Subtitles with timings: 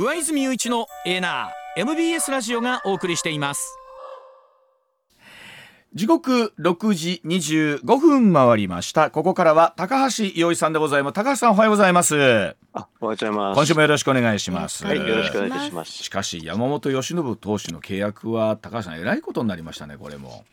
[0.00, 3.76] 上泉雄一のエナー MBS ラジオがお送りしています。
[5.92, 9.10] 時刻6時25分回りました。
[9.10, 11.14] ここからは高橋洋一さんでございます。
[11.14, 12.14] 高橋さんおはようございます。
[12.14, 12.56] あおはよ
[13.00, 13.56] うございます。
[13.56, 14.86] 今週もよろしくお願いします。
[14.86, 15.90] はいよろしくお願いいたします。
[15.90, 20.44] しかし山本由伸投手の契約は高橋さんえらいことになりましたねこれも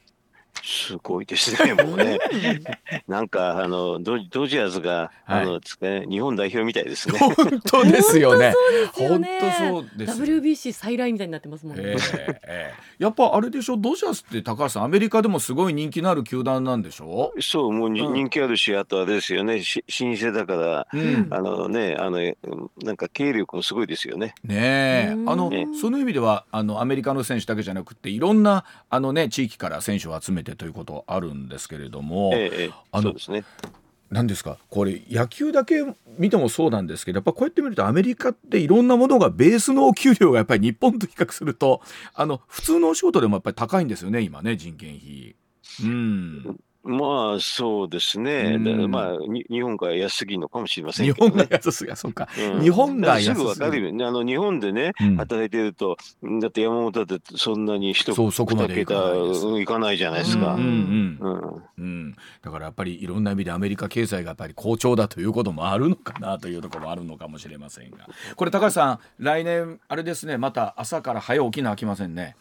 [0.66, 2.18] すごいですね、もうね。
[3.08, 7.20] なんか、あの、ドドジャーズが、はい、あの、日本代表みたいですね。
[7.20, 8.52] 本当ですよね。
[8.94, 10.22] 本当そうです。
[10.24, 11.84] WBC 再来みたいになってますもんね。
[11.86, 17.32] えーえー、やっぱあれでしょ、ドジャースって高橋さん、アメリカでもすごい人気のある球団なんでしょ？
[17.42, 22.20] そう、もう、うん、人気あるし、あとあれですよね、し新生だから、うん、あのね、あの、
[22.84, 24.34] なんか経力もすごいですよね。
[24.44, 33.44] ねえ、あの、ね、その意味では、あの、アメリカの選手だけじゃなくて、いろんな、あのね、地域から選手を集めてということあるんですけれども、ええ、あのですね。
[34.12, 34.58] 何ですか？
[34.70, 35.84] これ野球だけ
[36.20, 41.82] 見てもそうなんですけどやっぱこうやって見るとアメリカっていろんなものがベースのお給料がやっぱり日本と比較すると
[42.14, 45.36] あの普通のお仕事でもやっぱり高いんですよね今ね人件費。
[45.84, 49.18] うんまあそうですね、うん、まあ
[49.50, 54.06] 日本が安すぎるのかもしれませんけど、本が安すぎそうか、うん、日本が安すぎすぐわかるよね。
[54.06, 55.98] あの日本でね、うん、働いてると
[56.42, 58.94] だって山本だってそんなに一そうそこまでいか
[59.60, 62.16] いかないじゃないですか、うんうんうん。
[62.44, 68.08] だからやっぱりいろんな意味でアメリカ経済がやっぱり好調だということもあるのかなというところもあるのかもしれませんが。
[68.36, 70.38] これ高橋さん来年あれですね。
[70.38, 72.36] また朝から早起きなあきませんね。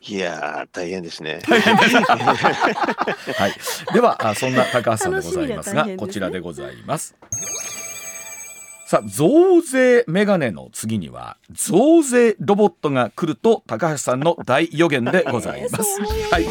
[0.00, 1.40] いや大変ですね。
[1.46, 3.52] はい。
[3.92, 7.16] ではそんな高橋さんでございますが、こちらでございます。
[8.88, 16.00] さあ増税メガネの次には増税ロボットが来ると高橋さんの大予言でございます。
[16.32, 16.46] はい、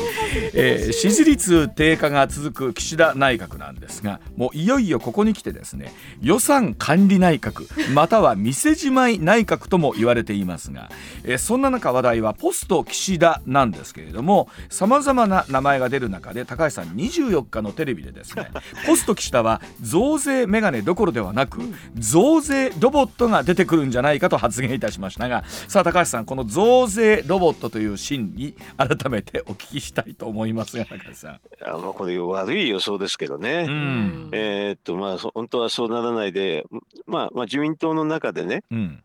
[0.53, 10.91] えー、支持率低下が続く岸田内閣なんですが、もういよいよここに来てですね、予算管理内閣または店じまい内閣とも言われていますが、
[11.23, 18.51] えー、そんな中話題はポスト岸田なんですけれども、さまざまな名前が出る中で高橋さん24日のテレビでですね、
[18.85, 21.61] ポスト岸田は増税メガネどころではなく
[21.95, 31.39] 増増税ロボットが出てくるんじゃないかと発言いたしましたがさあ高橋さんこの増税ロボットという真理改めてお聞きしたいと思いますが高橋さん。
[31.63, 36.65] あまあこれ悪い予想ですけどね、うん、えー、っとまあ本当はそうならないで、
[37.05, 39.03] まあ、まあ自民党の中でね、うん、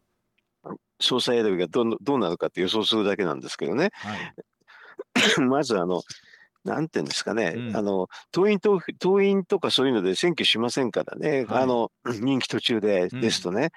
[1.00, 6.02] 総裁選びがどどうなるかって予想するだけなんですけどね、はい、 まずあの
[6.64, 11.90] なんていうんですかね、うん、あの党員と党員とかそういうので選挙しませんからね、はい、あの
[12.20, 13.70] 任期途中で、うん、ですとね、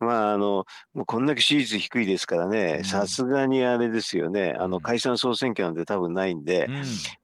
[0.00, 0.64] うん、まああの
[0.94, 6.68] もうこんだけ支持率低いですからね、さすがにあれですよね、あの解散総選挙なんて多分ないんで、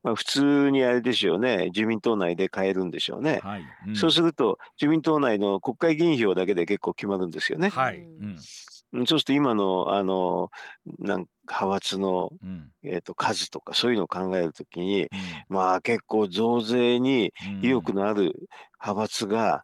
[0.03, 3.41] まあ、普通にあれですよね、自民党内で変えるんでしょうね。
[3.43, 3.65] はい、
[3.95, 7.71] そうすると、自民党内の国会議員票だけで結構決まるんですよね。
[7.71, 8.07] はい
[8.93, 10.51] そうすると今のあの
[10.99, 15.09] なん派閥の、うん、えーと、数とかそういうのを考えるときに、うん、
[15.49, 17.33] まあ結構増税に
[17.63, 18.49] 意欲のある
[18.81, 19.63] 派閥が、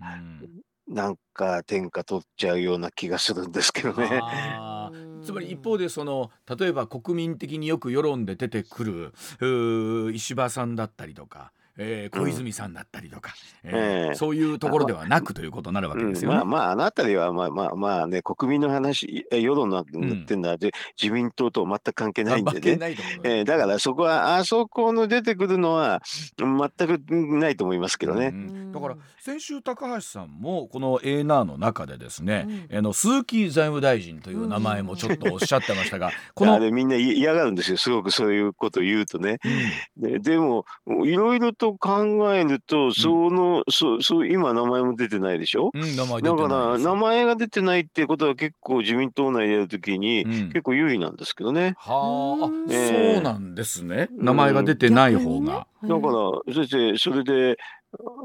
[0.88, 4.20] うん、なんか天下取っちゃうような気がするんですけどね。
[5.22, 13.32] つまり一方でその例えば国民的によく世論で出てくる石破さんだったりとかえー、小泉さんだったりとか、
[13.64, 16.40] うん、えー、そういうところではなくということになるわけですよね。
[16.40, 19.96] うん、まあまああなたりはまあまあまあね国民の話世論のって
[20.34, 22.96] いうのは、うん、自民党と全く関係ないんでね。
[23.22, 26.02] えー、だからそこはあそこの出てくるのは
[26.36, 27.00] 全く
[27.38, 28.34] ないと思いますけどね。
[28.72, 37.76] だから先週高橋さんもこの A ナーの中でですね、うん、あの鈴木財務大臣という名前もちょっとおっしゃってましたが、このあれみんな嫌がるんですよ。
[37.76, 39.38] すごくそういうことを言うとね。
[39.96, 40.64] ででも
[41.04, 51.74] いろいろとと考えると、その、そう、そう、今名前も出てないでしょ、うん、名前だから、名前が出てないってことは結構自民党内でやるときに、結構有利なんですけどね。
[51.78, 54.08] はあ、えー、そうなんですね。
[54.12, 55.66] 名前が出てない方が。
[55.82, 55.94] だか
[56.46, 57.58] ら、先生、それで、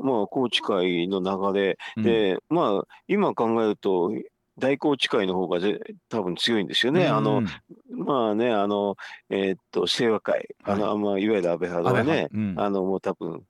[0.03, 1.21] まあ、宏池会の
[1.53, 4.11] 流れで、うん、まあ、今考えると、
[4.57, 7.05] 大宏池会の方がぜ多分強いんですよね。
[7.05, 7.41] うん、あの、
[7.89, 8.95] まあね、あの、
[9.29, 13.43] えー、っと、清和会、あの、まあ、いわゆる安倍派はね、うん、あの、もう多分、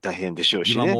[0.00, 0.94] 大変でしょうしね。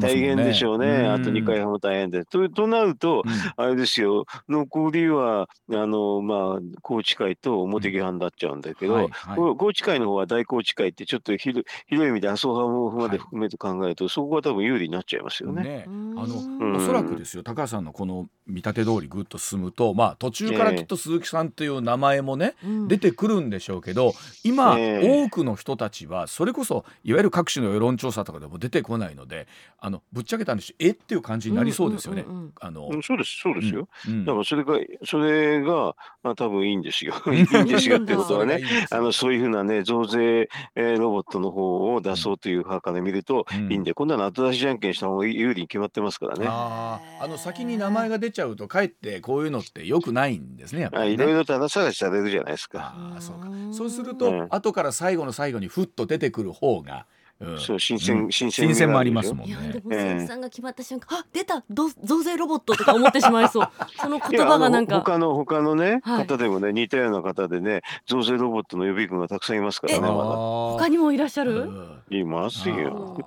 [0.00, 1.06] 大変でしょうね。
[1.06, 2.24] あと二回派も大変で。
[2.24, 3.22] ととなると、
[3.56, 9.10] あれですよ、残りは、あの、まあ、高知会と表木派になっちゃうんだけど、
[9.58, 15.84] 高知会の方は大高知会ってちょっと広い意味で麻生派もまで含めて考えると、そこは多分有利になっちゃいますよね。
[15.86, 22.54] あの、おそらくですよ、高橋さんのこの見立て通りぐっと進むと、まあ、途中からきっと鈴木さんという名前もね、
[22.88, 24.14] 出てくるんでしょうけど、
[24.44, 29.46] 今、多くの人たちは、それこそいわゆる各種の世論調査とかでも出てこないので
[29.78, 32.24] あのぶっちゃけた話えっていう感じになりそうですよね。
[32.60, 33.88] あのそうですそうですよ。
[34.08, 37.14] うん、だからそれがそれがあ多分いいんですよ。
[37.32, 46.46] いいんですよってことはねあのそういうふうなね増税、えー、ロボットの方を出そうという派から見るといいんで、うん、今度は後出しじゃんけんした方が有利に決まってますからね。
[46.48, 50.88] ああの先に名前が出ちゃうとかえってこういうのってよくないんですね。
[50.88, 52.94] ねいろいろと話探しされるじゃないですか。
[53.16, 57.06] あそうかそうすると、うん、後から最後の最後にふっと出てくる方が。
[57.38, 59.52] うん、そう新鮮、新鮮新鮮もありますもんね。
[59.52, 63.68] いやでも鈴さんが決まった瞬間、あ出た増税ロボットとか思ってしまいそう。
[64.00, 64.96] その言葉がなんか。
[65.00, 70.00] 他の他のね、はい、方でもね似たような方でね増税ロボットの予備軍がたくさんいますからね。
[70.00, 70.14] まだ。
[70.14, 71.68] 他にもいらっしゃる？
[72.08, 73.22] いますよ。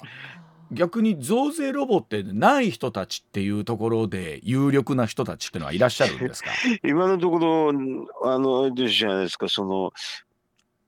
[0.72, 6.50] 逆に増税ロボってない人たちっていうところで有力な人たちっていうのはいらっしゃるんですか？
[6.84, 7.69] 今のところ
[8.24, 9.92] あのじゃないですかその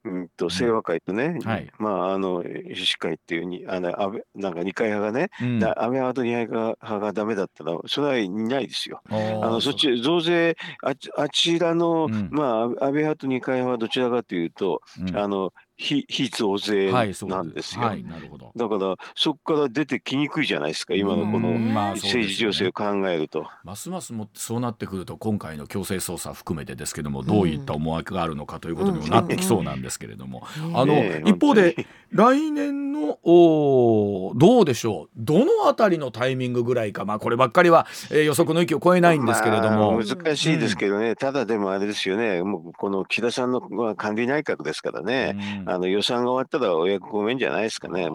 [0.04, 9.02] うんと清和会とね、はい、まああの医師会っていうにあの安倍なんか二階派がね、うん、安倍派と二階派がダメだったらそれはいないですよ。
[9.10, 18.22] あのそっち増税ああちらの、うん、まあ安倍派と二階派はどちらかというと、うん、あの非非増税なんですよ、はいはい、
[18.56, 21.50] だからそこから出てきにくいじゃないですか今のこの
[21.96, 30.44] 政治情勢を考えると、まあ、ますますもそうなってくると今回の強制捜査含めてですけどもどういった思惑があるのかということにもなってきそうなんですけれども、
[30.76, 30.94] あの
[31.28, 35.10] 一方で来年のおどうでしょう？
[35.16, 37.06] どのあたりのタイミングぐらいか。
[37.06, 42.44] まあこればっかりは、えー、予測の域を超えないんですけれども、まあ、難しいですけどね、うん、ただでもあれですよね。
[42.44, 48.10] もうこの岸田さんの、まあ、管理内閣ですからね、うんあの予算が終わったらお役御免じゃないですかね、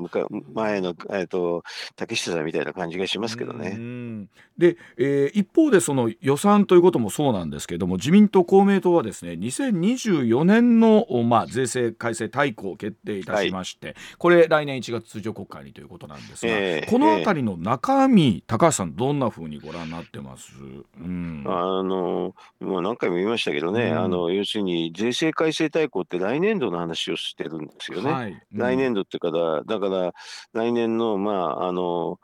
[0.55, 1.63] 前の、えーと、
[1.97, 4.29] 竹下さんみたいな感じがしますけどね。
[4.59, 20.53] で、えー、一方でその予算ということもそうなんですけれども自民党公明党はですね2024年の、まあ、税制改正大綱を決定いたしまして、はい、これ来年1月通常国会にということなんですが、えー、この辺りの中身、えー、高橋さんどんなふうにご覧になってます、
[20.99, 28.11] うん、あのもう何回も言いましたけどね、うん、あの要するに税制改正大綱って来年度の話をしてるんですよね。
[28.11, 28.33] はい。
[28.33, 30.13] うん、来年度っていうかだから
[30.55, 32.19] 来年のまああの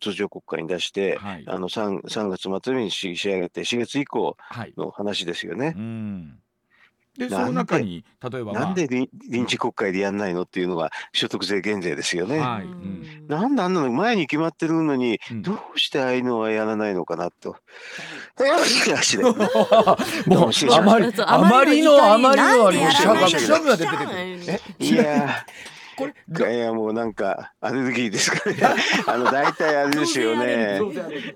[0.00, 4.36] 通常国会に出して、はい、あの 3, 3月末に仕上げて4月以降
[4.76, 5.66] の話ですよね。
[5.66, 6.38] はいうん
[7.16, 12.38] でその中に例えば、まあ、なんで臨時国会でやんないのっていうのが所得税減税ですよね。
[12.38, 12.64] はい。
[12.64, 17.56] うん、なんであんなの前に決まってるのに、うん、どうしてああいうのはやらないのかなと。
[20.26, 24.06] もうあまりあまりのあまりのありもしゃがが出てくる。
[24.78, 25.44] いや
[26.10, 28.56] これいやもうなんかアレルギーですかね。
[29.06, 30.80] あの大体あれですよね。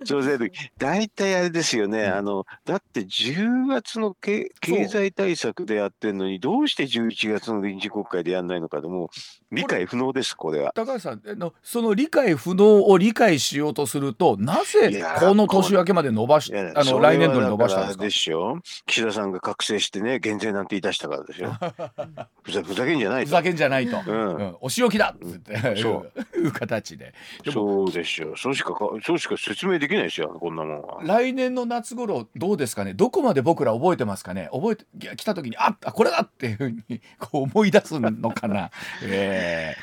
[0.05, 2.07] 増税時大体あれですよね。
[2.07, 9.11] あのだって10月の経経済対策でやってるのにどうして11月の臨時国会でやんないのかでも
[9.53, 10.73] 理解不能ですこれは。
[10.75, 18.05] 高橋さんのその理解不能を理解しようとするとなぜこの年明けまで伸ばしあの来年度に伸ばしたんですか？
[18.05, 21.57] でしょ岸田さんが覚醒してね減税なんて言い出したからですよ。
[22.43, 23.29] ふざふざけんじゃないと。
[23.29, 24.57] ふざけんじゃないと、うん。
[24.61, 26.07] お仕置きだっつって、そ
[26.37, 26.39] う。
[26.39, 27.13] いう形で。
[27.53, 28.35] そうですよ。
[28.37, 30.99] そうしかそうしか説明できないですよこんなもんは。
[31.03, 32.95] 来年の夏頃どうですかね？
[32.95, 34.49] どこまで僕ら覚えてますかね？
[34.53, 34.77] 覚え
[35.11, 38.71] てきた時にあこれだっていうふうにこう思い出すのかな、
[39.03, 39.36] えー、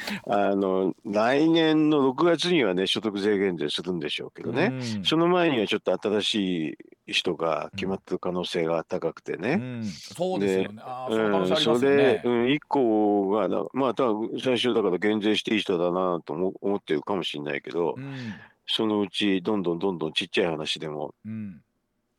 [0.27, 6.77] あの来年の6月にはね所得税減税するんでしょうけどね、うん、その前にはちょっと新し
[7.07, 10.81] い人が決まってる可能性が高くてね、うん、そうですよね。
[11.09, 18.33] うん、それ、うん、以降がまあ多分最初だから減税していい人だなと思ってるかもしれないけど、うん、
[18.65, 21.13] そのうちどんどんどんどんちっちゃい話でも、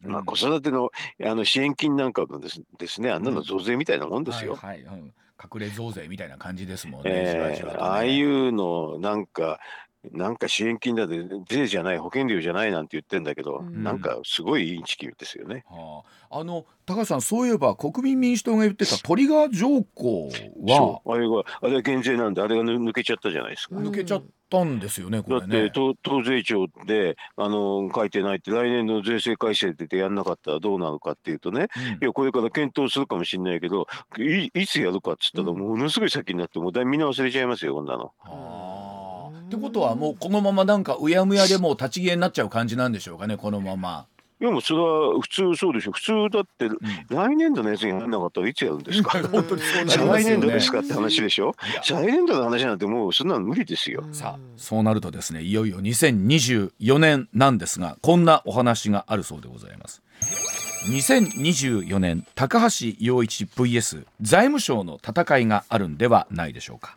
[0.02, 0.90] まあ、子育ての
[1.24, 3.10] あの支援金なんかもですですね。
[3.10, 4.54] あんなの増税みたいなもんですよ。
[4.56, 5.14] はいはい
[5.52, 7.10] 隠れ増税みたいな感じですもんね。
[7.12, 9.60] えー、ねああいうのなんか
[10.12, 11.18] なんか支援金だって
[11.48, 15.64] 税じゃない保険料じゃないなんて言ってんだけど、うん、なんかすごいインチキですよね。
[15.68, 20.28] はあ、あの高橋さんそういえば国民民主党が言ってたトリガー条項
[20.66, 21.00] は。
[21.06, 23.76] あれがあれは減税なんであれが抜けちゃったじゃないですか。
[23.76, 33.86] 抜けちゃったんですよね、だって党税調であの書いてないって来年の税制改正ってやんなかったらどうなのかっていうとね、うん、いやこれから検討するかもしれないけど
[34.18, 38.12] いいつやるかっつったらものすごい先になってもうみんな忘れちゃいますよこんなの。
[38.20, 38.93] はあ
[39.54, 44.06] ってことはもうこのままなんかうやむやでもう立ち消えになっちゃう感じなんでしょうかねこのまま。
[44.40, 45.92] いやもうそれは普通そうでしょ。
[45.92, 46.68] 普通だって、
[47.08, 49.22] 来年度のやつに入んなかったらいつやるんですか？
[49.30, 51.54] 本当にそうなりますよ、ね、来年度ですかって話でしょ？
[51.84, 54.04] 再来年度の話なんてもうそんなの無理ですよ。
[54.12, 60.02] さあそうなるとですねいよいよ2024年なんですがこんなお話があるそうでございます。
[60.86, 66.96] 2024年高橋洋一 VS 財務省の戦いがあるんではないでしょうか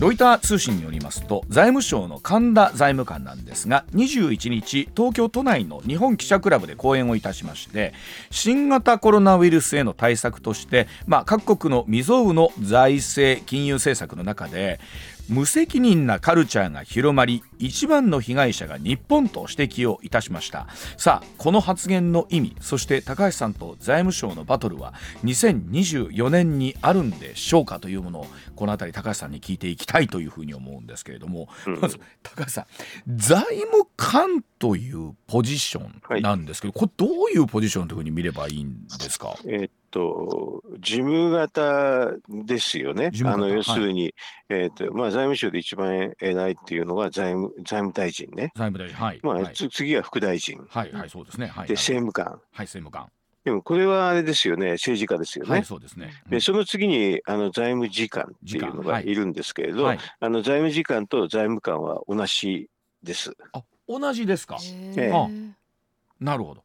[0.00, 7.94] ロイター通信によりますと財務省の神田財務官なんですが21日東京都内の日本記者クラブで講演をいたしまして
[8.30, 14.80] 新型コロナウイルスへの対策として、まあ、各国の未曾有の財政金融政策の中で
[15.28, 20.66] 無責任なカルチャーが広まり一番の被害者が日本と指摘をいたしました。
[20.98, 24.92] さあこの発言の意味そして高橋さんと財務省のバトルは
[25.24, 32.66] 2024年にあるんでしょうかというものをこの辺り高橋さんに聞いていききたいというふうに思うんですけれども、うん、まず高橋さん
[33.16, 43.12] 財務官というポジションなんですけど、はい、これどういうポジションというふうに見ればいいんですか、えーと、事務型ですよね。
[43.24, 44.12] あの要するに、はい、
[44.48, 48.50] えーとまあ、財務省で一番偉いっていうのが財務財務大臣ね。
[48.56, 49.20] 財務大臣、はい。
[49.22, 50.58] まあ、はい、次は副大臣。
[50.68, 51.46] はい、はい、そうですね。
[51.46, 52.26] はい、で、政務官。
[52.26, 53.08] はい、政務官。
[53.44, 55.50] でもこれはあれですよね、政治家ですよね。
[55.50, 56.12] はい、そうですね。
[56.24, 62.70] うん、で、その次にあの財務次官っていうのがいるんですけれど、はい、あの財務次官と財務官は同じ
[63.02, 63.36] です。
[63.52, 64.56] あ、同じですか？
[64.96, 65.54] ええ。
[66.20, 66.62] なるほど。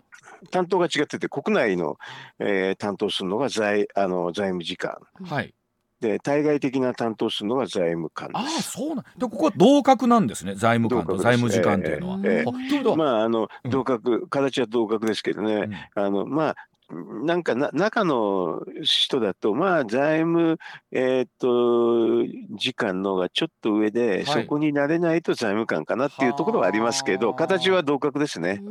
[0.52, 1.98] 担当が違ってて、国内の、
[2.40, 4.98] えー、担当するのが財あの財務次官。
[5.26, 5.54] はい。
[6.00, 12.20] で対外的な担当するのが財務官ああそうなんでここは同格なんですね財務官と財務次官というのは。
[12.20, 16.56] えーえー、まああの同格、形は同格ですけどね、うん、あのまあ
[16.92, 20.58] なんかな中の人だと、まあ、財務、
[20.92, 28.64] えー、っと時間のがちょっと上で、はい、そこになれないと財務官かなっていうところはありますけど、形は同格ですね。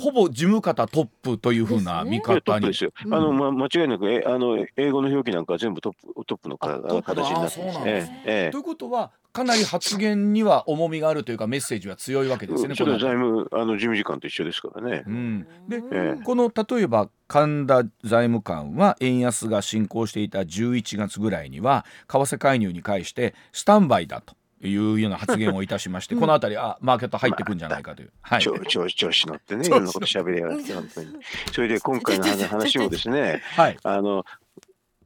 [0.00, 2.66] ほぼ事務方トップというふうな見方に。
[2.66, 2.92] ですよ。
[3.04, 7.80] あの、ま、間違いなく、え、あの、英語の表記なんか全部トップ、トップのか形になってます。
[7.84, 12.76] ええ、ということは、かなり発言には重みがあるというかメッセージは強いわけですよね。
[12.76, 15.02] それは財務あの事務次官と一緒ですからね。
[15.04, 24.36] うん、で、ええ、この例えば神田財務官は円安が進行していた11月ぐらいには為替介入に関してスタンバイだと。
[24.66, 28.54] いうような発言をいたしまして、この辺りあマーケット入ってくんじゃないかという、はい、調
[28.88, 31.08] 調子乗ってねいろんなこと喋りやがって本当に
[31.52, 34.24] それで今回の話もですね、 はい、あの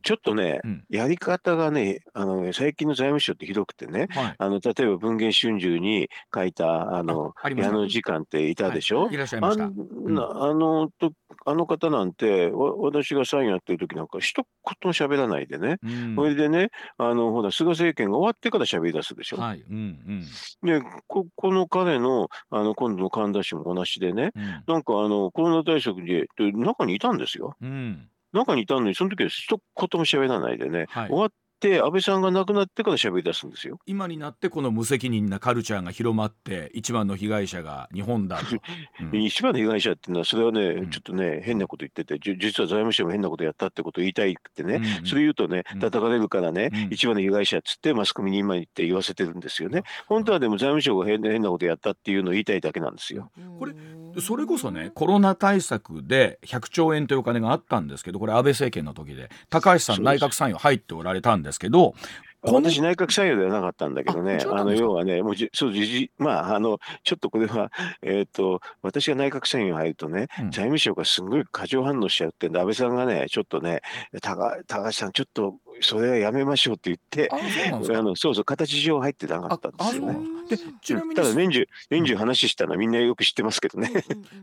[0.03, 9.65] ちょっとね、うん、やり方がね、あの最近の財務省ってひどくてね、はい、あの例えば文藝春秋に書いたあの矢野次官っていたでしょ、はい、いらっしゃいました。
[9.65, 11.13] あ,、うん、あのと
[11.45, 19.39] あの方なんて、私が参与やってる時なんか、一言も喋らないでね、うん、それでね、あのほら菅政権が終わってから喋り出すでしょ？
[19.39, 19.61] はい。
[19.61, 20.25] うんうん、
[20.63, 27.57] でこ、この彼のあの今度の神田氏も同じでね、うん、なんかあのコロナ対策で中にいたんですよ。
[27.61, 33.81] うん中にいたのに、その時は一言も喋らないでね、はい、終わっって安倍さんが亡くなってから喋り出すんですよ。
[33.85, 38.45] 今になってこの無責任なカルチャーが広まって一番の被害者が日本だと、
[39.13, 49.83] うん、一番の被害者っていうのはそれはね、うん、ちょっとね変なこと言ってて実は財務省も変なことやったってことを言いたいってね、うん、それ言うとね叩かれるからね、一番の被害者っつってマスコミに今言って言わせてるんですよね。
[50.07, 53.33] 本当はでも財務省が変変なことやったっていうのを言いたいだけなんですよ。
[53.59, 53.75] これ
[54.21, 61.95] それこそねコロナ対策で100兆円というお金があったんですけどこれ安倍政権の時で高橋さん内閣参与入っておられたんですけど
[62.41, 73.81] 私、内閣参与ではなかったんだけどね、あの要はね、もうじそうじまあ、あのちょっとこれは、えーと、私が内閣参与入るとね、うん、財務省がすごい過剰反応しちゃうってんで、安倍さんがね、ちょっとね、
[74.23, 77.29] 高高橋さん、ちょっとそれはやめましょうって言って、
[77.73, 80.19] あのそうそう、形上入ってなかったんですよね。
[80.49, 83.91] でちなみにただ年中、年中話したのはみんなよく知ってますけどね。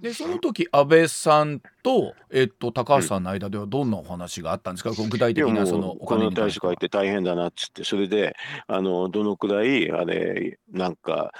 [0.01, 8.35] で、その時安倍さんと、えっと、高橋さんの間ではどんなお話があったんですか、具体的なそのお金に対して書いて大変だなっつって、それで、
[8.67, 11.31] あのどのくらい、あれ、なんか、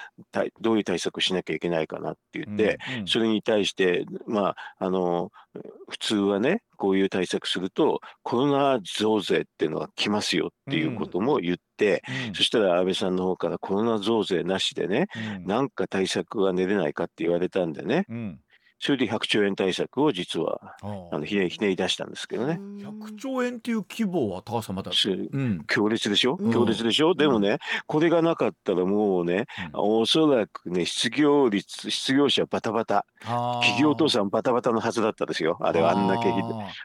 [0.61, 5.31] どういう対策しなきゃいけないかなって言って、うんうん、それに対して、まあ、あの、
[5.89, 15.07] 普通はね、こういう対策すると、コロナ増税っていうのが来ますよっていうことも言って、うん、そしたら安倍さんの方からコロナ増税なしでね、
[15.37, 18.39] うん、なんか対策が練れないかって言われたんでね、うん、
[18.79, 20.75] それで100兆円対策を実は
[21.11, 22.59] あのひねひねり出したんですけどね。
[22.59, 33.05] 100兆円っていう規模は高さまた、うん、強烈でしょ、強烈でしょ、でもね、これがなかったらもうね、おそらくね、失業率、失業者バタバタ、
[33.61, 36.33] 企業倒産バタバタのはずだったですよ、あれはあんだけ、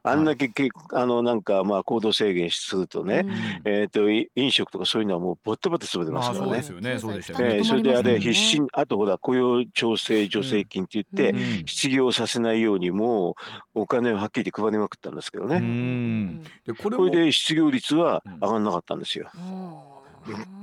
[0.03, 0.51] あんだけ
[0.93, 3.27] あのなんかまあ行動制限するとね、
[3.65, 6.47] えっ、と飲食とかそういうのはもうぼったぼた潰れますからね。
[6.47, 7.65] そうですよね、そうでしたね。
[7.65, 13.37] それであれ必死あとほら雇用調整助成金って言って、失業させないようにも
[13.75, 16.43] お金をはっきり配りまくったんですけどね。
[16.67, 19.31] でこれこれで失業率は上がらなかったんですよ。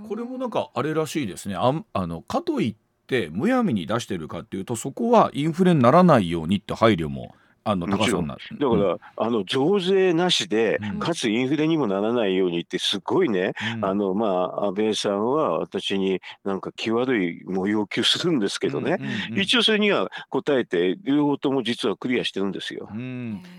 [0.07, 1.55] これもなんかあれらしいですね。
[1.55, 2.75] ああのかといっ
[3.07, 7.33] てむやみに出してるかっていうとそこはインフレにならないようにって配慮も
[7.67, 18.97] あの高さんだから、うん、あの増税なしで、かつインフレにもならないようにってすごいね、うん、あのまあ安倍さんは私になんか際どいも要求するんですけどね、
[19.35, 22.89] 一応それには答えて両方とも実はクリアしてるんですよ。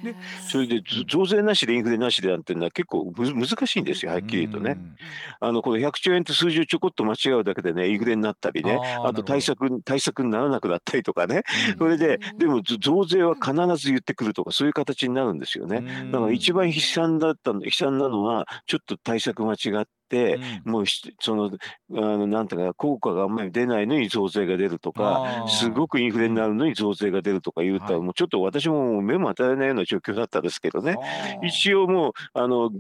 [0.03, 0.15] で
[0.49, 4.79] それで増税なしでインフレなしでなんていうのは結構難しいんですよはっきり言うとね。
[5.41, 8.79] あのこの100兆円って数字をちょこっと間違うだけでねインフレになったりね。
[9.05, 11.43] あと対策対策にならなくなったりとかね、
[11.79, 15.83] それででも増税は必ず言ってくるとかそういう形になるんですよね。
[16.11, 19.91] だから一番悲惨だった悲惨なのはちょっと対策間違って、
[20.65, 20.85] うん、もう
[21.21, 21.51] そのあ
[21.91, 30.97] のなんていうか効果があんまり出ないのに増税が出るとかすごくインフレになるのに増税が出るとか言うと、はい、もうちょっと私も目も当たらないような状況だったんですけどね。
[31.43, 32.71] 一応もうあの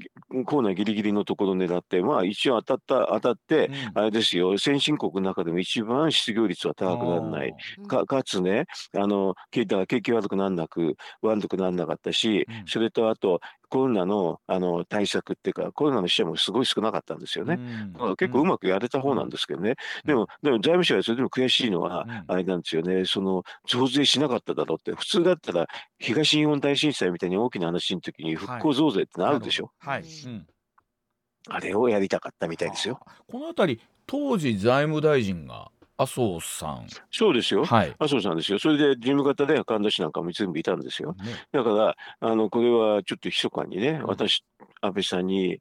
[0.44, 7.54] コーナーギリギリのところを狙ってまあ一応当たった当たって、うん、あれですよ先進国の中でも一番失業率は高くならない。
[7.87, 8.66] かかつね
[8.97, 17.59] あの景気悪くならなく悪くならなかったし、うん、それとあとコロナのあの対策っていうか、コロナの死者もすごい少なかったんですよね。
[17.93, 19.77] だから結構うまくやれた方なんですけどね。
[20.05, 25.67] でも、でも財務省はそれでも悔しいのは、あれなんですよね、その増税しなかっただろうって、普通だったら
[25.99, 29.71] 東日本大震災みたいに大きな話の時に復興増税ってのあるでしょ。
[29.79, 30.11] はい、はい。
[30.27, 30.47] うん、
[31.49, 33.01] あれをやりたかったみたいですよ。
[33.31, 36.87] このあたり、当時財務大臣が麻生さん。
[37.11, 37.64] そうですよ。
[37.64, 37.95] はい。
[37.99, 38.61] 麻生さんですよ。
[38.61, 41.12] それで事務方で神田氏なんかも全部いたんですよ。
[41.14, 44.45] ね、だから、あの、これはちょっと密かにね、うん、私、
[44.81, 45.61] 安倍さんに、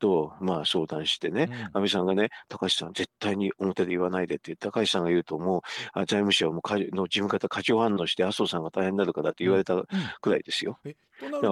[0.00, 5.62] と、まあ相談してね、うん、安倍さんがね、高橋さん絶対に表で言わないでって、高橋さんが言うとも
[5.94, 9.80] う、財務省もの事務方過剰反応して麻生さんが大変になるからって言われた
[10.20, 10.80] くらいですよ。
[10.84, 10.96] うん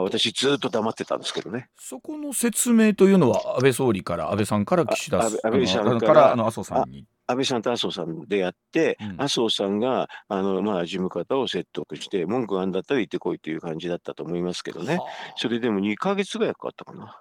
[0.04, 1.68] 私ずっと黙ってたんですけどね。
[1.76, 7.04] そこの説明というのは安倍総理から安倍さんから岸田安倍さんからあの麻生さんに。
[7.26, 15.00] 安倍さんと麻生さんでやって、うん、麻生さんがあの、まあ、事務方を説得して文句があんだったら行ってこいという感じだったと思いますけどね。
[15.37, 17.18] それでも2か月ぐらいかかったかな。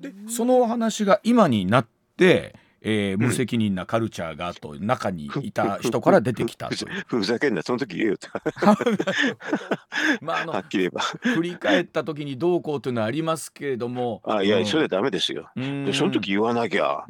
[0.00, 6.68] でその話が今になってえー、無責任なカルチャーがと中にいた人から出てきた
[7.06, 8.28] ふざけんなその時言えよって
[10.20, 11.00] まああのはっきり言えば
[11.34, 17.04] 振り返った時にどうこうというのはありますけれどもあいや、うん、それはダメですよでその時言わなきゃ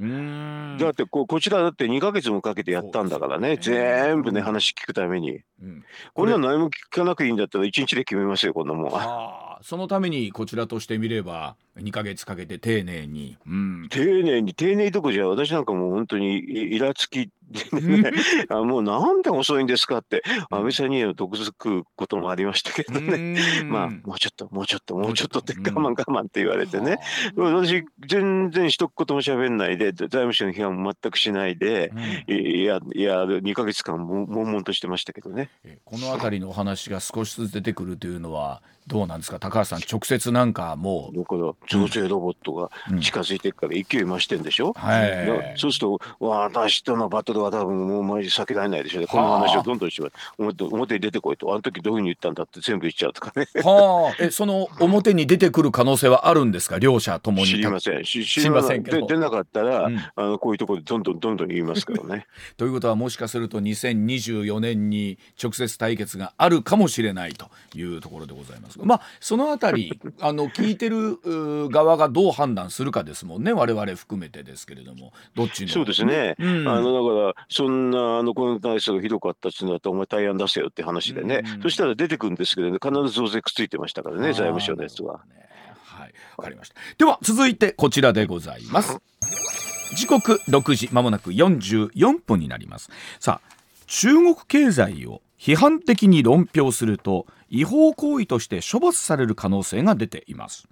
[0.79, 18.13] だってここちらだって2か月もかけてやったんだからね、全部ね話聞くために、うん、こんな何も聞かなくていいんだったら1日で決めますよこんなもんはそのためにこちらとしてみれば2か月かけて丁寧に、うん、丁寧に丁寧どころじゃ私なんかもう本当にイラつきね、
[18.49, 25.43] あもうなんで遅いんですかって、安倍さんに毒づくこともありましたけどね、まあ、もうちょっと、もうちょっと、もうちょっと。
[25.43, 26.99] って我慢我慢って言われてね、
[27.37, 31.93] 私、全然一言も喋んないで、財務省の批判も全くしないで、
[32.29, 35.51] いや、いや、2か月間、悶々としてましたけどね。
[35.85, 39.39] この辺りのお話が少しずつ出てくるというのは、どうなんですか？
[39.39, 41.17] 高橋さん直接なんかもう。
[41.17, 42.69] だから女性ロボットが
[43.01, 49.07] 近づいていくから勢い増してんでしょ、うん、はい、そうすると私とのバトルは多分もうマジ避けられないでしょうね。
[49.07, 51.53] この話をどんどんしま表表に出てこいと。
[51.53, 53.47] あの時どういうふうに言ったんだって全部言っちゃうとかね。
[53.63, 54.23] はあ。
[54.23, 56.79] えその表に出てくる可能性はあるんですか？
[56.79, 57.49] 両者ともに。
[57.49, 58.05] 知りません。
[58.05, 58.85] 知りません。
[58.85, 59.07] けど。
[59.07, 62.27] 出なかったら、うん、あのこういうところでどんどんどんどん言いますけどね。
[62.57, 71.19] ということはもしかすると2024年に直接対決があるかもしれないというところでございます まあそのあたりあの聞いてる
[71.69, 73.53] 側がどう判断するかですもんね。
[73.53, 75.13] 我々含めてですけれども。
[75.35, 85.21] どっちそうですね、うん、あのだからそんなあのこの体操がひどかったっていうのだとお前対案出せよって話でね、うん、そしたら出てくるんですけど、ね、必ず増税くっついてましたからね財務省のやつは。
[85.85, 86.13] はい。
[86.37, 86.75] わかりました。
[86.99, 88.99] では続いてこちらでございます。
[89.95, 92.91] 時刻6時まもなく44分になります。
[93.21, 93.53] さあ
[93.87, 100.67] 中国経済を批判的に論評すると違法行為として処罰される可能性が出ています。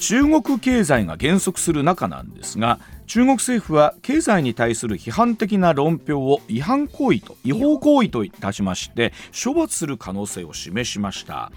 [0.00, 9.12] 中国経済が減速する中なんですが中国政府は経済に対する批判的な論評を違反行為と違法行為といたしまして
[9.44, 11.52] 処罰する可能性を示しました。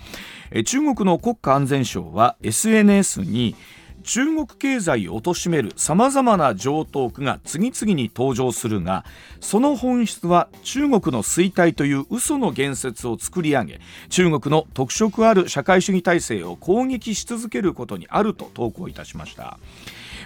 [0.66, 3.56] 中国の国家安全省は SNS に
[4.04, 9.04] 中国経済を貶めるさまざまな常套句が次々に登場するが
[9.42, 19.60] その本質は中国の衰退という嘘の言説を作り上げ中国の特色ある社会主義体制を攻撃し続けることにあると投稿いたしました。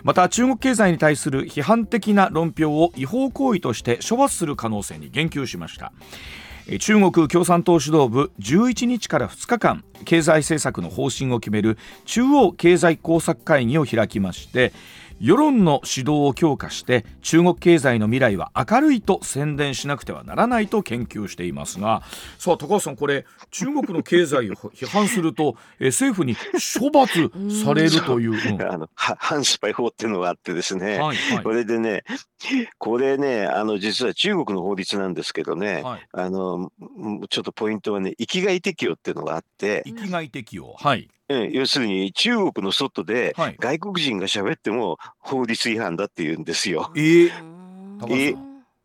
[0.03, 5.91] また中国経済に対する批判的な論評を違法行為として処罰する可能性に言及しました。
[6.79, 14.71] 中国共産党指導部11日から2日間経済政策の方針を決める中央経済工作会議を開きまして
[15.21, 22.01] 世論の指導を強化して中国経済の未来は明るいと宣伝しなくてはならないと研究していますが
[22.39, 27.29] さあ高橋さんこれ中国の経済を批判するとえ政府に処罰
[27.63, 32.03] されるという、うん、 あの反スパイ法っていうのがあってですね、はいはい、これでね
[32.79, 36.71] これねあの実は中国の法律なんですけどね、はい、あの
[37.29, 40.73] ちょっとポイントはね生きがい適用っていうのがあって生きがい適用。
[40.79, 41.07] はい
[41.51, 46.91] 要するに中国の外で外国人が喋っても法律違反だって言うんですよ。
[46.95, 47.31] えー、
[48.07, 48.35] え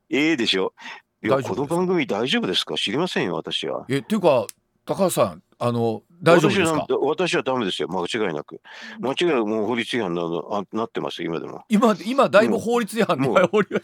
[0.09, 0.73] えー、でしょ？
[1.23, 2.75] いやこの番組大丈夫ですか？
[2.77, 3.87] 知りませんよ私は。
[3.89, 4.47] えっていうか
[4.85, 6.87] 高橋さんあの大丈夫ですか？
[7.03, 7.89] 私はダメですよ。
[7.89, 8.61] 間違いなく。
[9.01, 11.65] 間違いなくもう法律違反なあなってます今でも。
[11.69, 13.75] 今今だいぶ法律違反で法律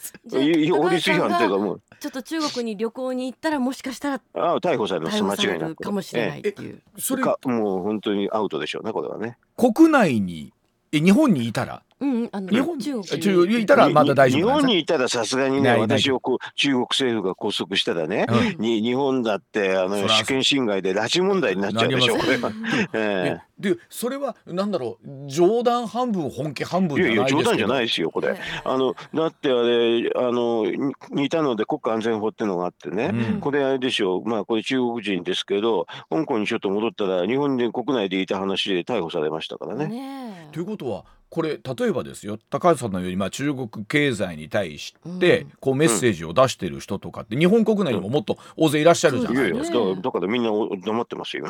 [1.10, 1.82] 違反っていうかもう。
[2.00, 5.22] ちょっと中国に旅行に行ったらもしかしたらあ逮捕されます。
[5.22, 9.36] 間違いなくかもしれないっていう、えそれかもう本当にアウトでしょうねこれはね。
[9.56, 10.52] 国内に
[10.92, 11.82] え日本にいたら？
[12.02, 22.50] うん、あの日本中国中国にいたらまだ大丈夫日本にいたらさすがにね私をこう中国政府が拘束したらね、うん、に日本だってあの主権侵害で拉致問題になっちゃうでしょこれは。
[22.92, 28.36] えーでそれはなんだろう冗談半分本気半分じゃないやいや冗談じゃないですよこれ。
[28.64, 30.64] あのだってあれあの
[31.10, 34.24] 似たので国家安全法っていうのがあってね、うん、これあれでしょう。
[34.24, 39.86] まあこれ中国人ですけど香港にちょっと戻ったら日本で国内でいた話で逮捕されましたからね。
[39.86, 42.38] ねということはこれ例えばですよ。
[42.50, 49.78] 高橋さんのようにまあ中国経済に対してこうメッセージを出してる人とかって日本国内にももっと大勢いらっしゃるじゃないですか。
[49.98, 51.46] だからみんな黙ってますよ。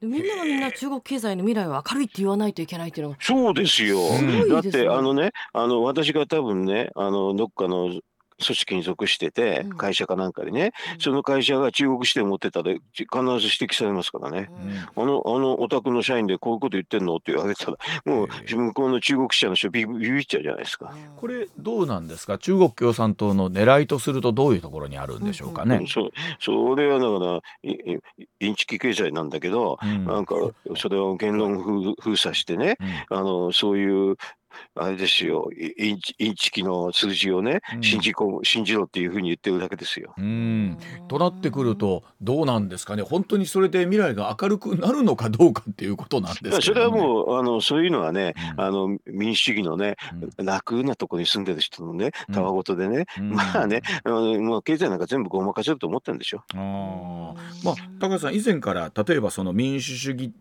[0.00, 7.98] みんながみんな中国経済の未来は明るいって言わないといけないっていうのがそうですよ、うん、だってあのねあの私が多分ねあのどっかの
[8.44, 14.50] 組織に属してて、会社かなんかでね、うん、その会社が中国支店持ってたで必ず指摘されますからね、
[14.96, 20.94] うん、あのあのお宅の社員でこういうこと言ってんのって言われたらもう向こうの中国支社の人ビビっちゃうじゃないですか。
[21.16, 22.38] これどうなんですか？
[22.38, 25.76] 中国共産党の狙いとするとどういうところにあるんでしょうかね。
[25.76, 27.70] うん、そそれはだから
[28.40, 30.34] インチキ経済なんだけど、なんか
[30.76, 32.76] それを言論封鎖してね、
[33.10, 34.16] あのそういう
[34.74, 35.48] あれですよ。
[35.78, 40.14] インチインチキの数字をね、うん、信じこ信じろっていうふうに言ってるだけですよ。
[40.16, 40.78] うん。
[41.08, 43.02] となってくるとどうなんですかね。
[43.02, 49.96] 本当にそれで未来が明るくなるのかどうかっていうことなんですけど、ね、それはもうあのそういうのはね、うん、あの民主主義のね、
[50.38, 56.42] うん、楽なところに住んでる人のねたわごとでね、まあねあの、まあ、経済なんか全部ごまかせると思ってるんでしょ。
[56.54, 60.32] あまあ高橋さん以前から例えばその民主主義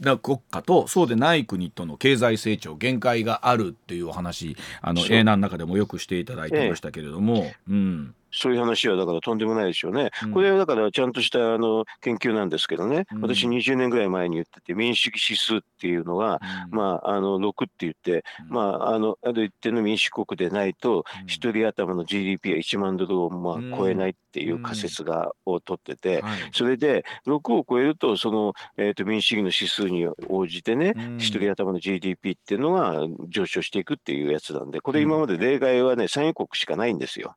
[0.00, 10.10] な国家とそうでない国との経済成長限界があるっていうお話あの英難の中でもよくしていただいてましたけれども、ええ、うんそういう話はだからとんでもないでしょうね。
[10.24, 37.34] うん、これはだからちゃんとしたあの研究なんですけどね、うん、私20年ぐらい前に言ってて、民主主義指数っていうのが、うん、まあ、あの6って言って、まあ、あのある一定の民主国でないと、1人頭の GDP は1万ドルをまあ超えないっていう仮説が、を取ってて、それで6を超えると、その、えー、と民主主義の指数に応じてね、1人頭の GDP っていうのが上昇していくっていうやつなんで、これ今まで例外はね、産油国しかないんですよ。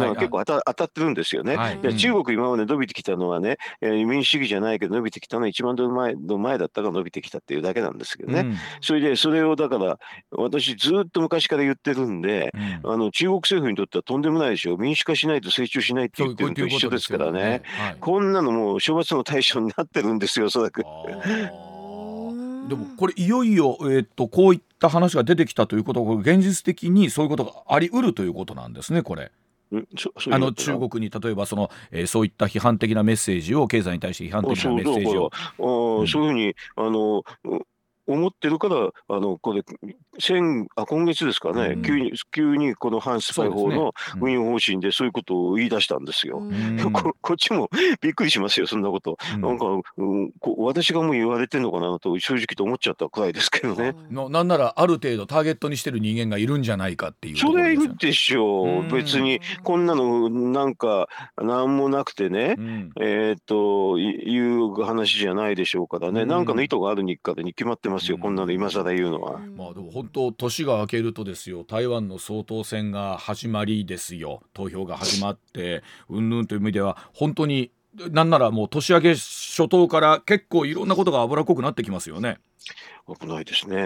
[0.00, 1.56] はいが結構当た当たってるんですよね。
[1.56, 8.40] はい、中国今まで伸びてきたのはね、えー、民主主義じゃないけど伸びてきたのは1万ドル前の前だったが伸びてきたっていうだけなんですけどね。
[8.40, 9.98] うん、それでそれをだから
[10.30, 12.52] 私ずっと昔から言ってるんで、
[12.84, 14.78] うん、あの中国政府にとってはとんでもないでしょう。
[14.78, 17.40] 民主化しないと成長しないって言ってるのと一緒ですからね。
[17.40, 20.84] ねはい、こんなのもう処罰の対象になってるんですよ、おそらく。
[22.68, 29.30] でもこれいよいよ、えー、っとこういった話が出てきたということは現実的にそういうことがありうるということなんですねこれ。
[30.30, 35.30] あの中国に例えばその、えー、そういった批判的なメッセージを経済に対して批判的なメッセージを。
[35.56, 37.24] そうそういうふうにあの
[38.06, 39.62] 思ってるからあのこれ
[40.18, 46.38] 先あ今月ですかね、うん、急に急にこの反スパイ法の運用方針でそういうことを言い出したんですよ。
[46.38, 49.66] うん、 ここっちもびっくりしますよそんなこと、うん、なんか、
[50.58, 53.94] 私がもう言われてんのかなと正直と思っちゃったくらいですけどね。
[54.10, 58.92] のなんならある程度ターゲットにしてる人間がいるんじゃないかっていうそれいるでしょう。
[58.92, 62.56] 別にこんなのなんか何もなくてね、
[63.00, 69.38] えー、っという話じゃないでしょうからね、うん、なんかの意図がある日課でに決まってますよ、こんなの今更言うのは。
[69.38, 77.70] まあでも本当年が明けるとですよ台湾の総統選が始まりですよ投票が始まってうんぬんという意味では本当に
[78.10, 82.38] なんならもう年明け初頭から結構いろんなことが脂っこくなってきますよね。
[83.20, 83.76] 危ないですね。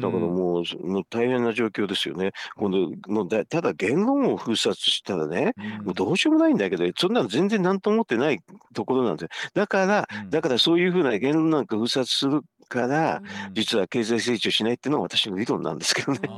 [0.00, 2.32] だからもう、もう大変な状況ですよね。
[2.56, 8.40] 今度、もうだただ言論を封殺したらね、もうどうしようもないんだけど、そんなの全然何とも思ってない
[8.74, 9.28] ところなんですよ。
[9.54, 12.42] だから、だからそういうふうな言論なんか封殺する
[12.74, 16.28] から、実は経済成長しないっていうのが私の理論なんですけどね。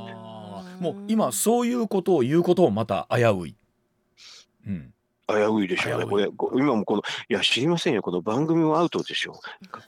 [0.79, 3.55] もう今そういうことを言うことをまた危うい。
[4.67, 4.93] うん、
[5.27, 6.05] 危ういでしょうね。
[6.05, 8.03] これ、今もこの、いや、知りませんよ。
[8.03, 9.39] この番組もアウトでしょ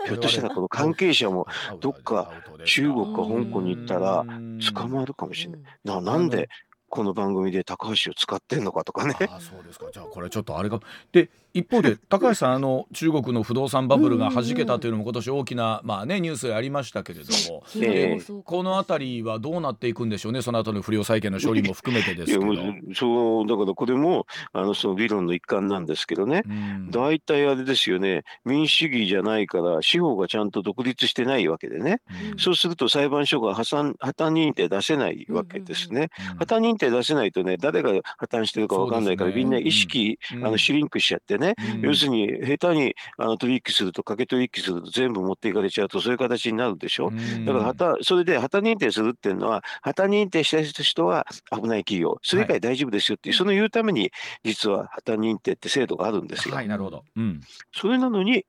[0.03, 0.07] う。
[0.07, 1.45] ひょっとしたらこの関係者も、
[1.79, 2.31] どっか
[2.65, 4.25] 中国か香港に行ったら、
[4.73, 5.62] 捕まるかもしれない。
[5.83, 6.49] ななんで、
[6.89, 9.15] この番組で高橋を使ってんのかとかね。
[9.29, 9.85] あそうですか。
[9.93, 10.79] じゃあこれちょっとあれが
[11.12, 20.41] で一方で 高橋さんあの中国の不動産バブルが弾けたというのも今年大きなまあねニュースでありましたけれども、えー、この辺りはどうなっていくんでしょうね。
[20.41, 22.53] その後の不良債権の処理も含めてですけど。
[22.95, 26.43] そうだからこれもあのその理論の一環なんですけどね。
[26.89, 28.23] 大体あれですよね。
[28.45, 32.01] 民主主義じゃないから司法がちゃんと独立してないわけでね。
[32.38, 36.09] そうすると裁判所が破産破綻認定出せないわけですね。
[36.38, 41.56] 破綻認定出せないとね誰が破綻してるかわかんないから、ね、みんな意識、あのシュリンクしちゃってね。
[41.82, 47.12] 要するに下手にあの取引すると掛け取引すると全部持っていかれちゃうとそういう形になるでしょ。
[47.45, 54.12] だから旗それで旗認定するっていうのは旗認定した人は危ない企業それ以外大丈夫ですよっていう、はい、その言うために
[54.43, 56.56] 実は旗認定って制度があるんですよ。
[56.56, 57.41] はいなるほど、うん、
[57.73, 58.45] それなのに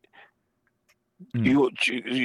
[1.35, 1.43] うん、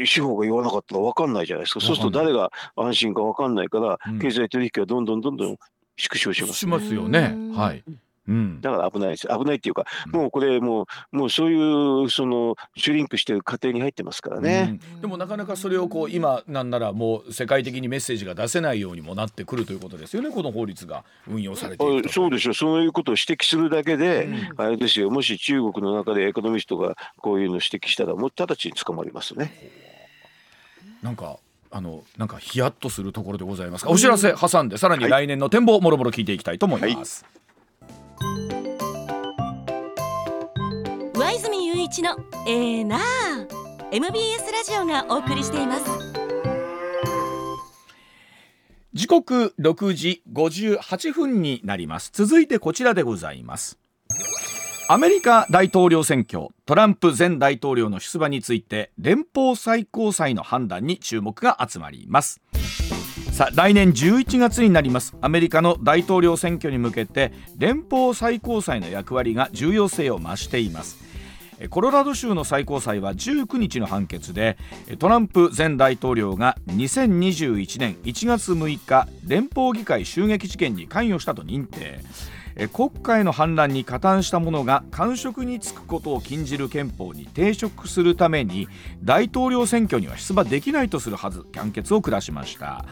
[0.06, 5.58] 司法が言わなかったら分かんないじゃないですか、そうすると誰が安心か分かんないから、経済取引はどんどんどんどん
[5.97, 6.54] 縮小します。
[6.54, 7.36] しますよね。
[7.54, 7.84] はい。
[8.27, 9.27] うん、だから危ないです。
[9.27, 14.79] 危ないっていうか、もうこれもう、もうそういうそのシュリンクしてる過程に入ってますからね。
[14.93, 20.29] うん、でもなかなかそれをこう今なんならもう世界的にメッセージが出せないようにもなってくるということですよね。
[20.31, 22.53] この法律が運用されているそうでしょう。
[22.53, 25.09] そういうことを指摘するだけで、うん、あれですよ。
[25.09, 29.53] もし中国の中でエコノミストがこういうのを指摘したらもう直ちに捕まりますね。
[31.01, 31.38] なんか
[31.71, 37.23] あのなんかヒヤッとするところでございますが、お知らせ挟んでさらに来年の展望もろもろ聞いていきたいと思います。
[37.23, 37.44] はい
[41.13, 42.15] 上泉雄一の
[42.47, 42.99] えー、な
[43.91, 45.84] MBS ラジオがお送りしています。
[48.93, 52.12] 時刻6時58分になります。
[52.13, 53.78] 続いてこちらでございます。
[54.88, 56.49] アメリカ大統領選挙。
[56.65, 62.39] トランプ前大統領の出馬について連邦最高裁の判断に注目が集まります。
[63.35, 65.13] さあ来年11月になります。
[65.19, 71.03] アメリカの大統領選挙に向けて連邦最高裁の役割が重要性を増しています。
[71.69, 74.57] コロラド州の最高裁は19日の判決で
[74.99, 81.99] トランプ前大統領が2021年1月6日連邦議会襲撃事件に関与したと認定。
[82.71, 88.67] 国会の反乱に加担した者が官職に就くことを禁じる憲法に抵触するために
[89.03, 91.45] 大統領選挙には出馬できないとするはず。
[91.65, 92.85] 判決を下しました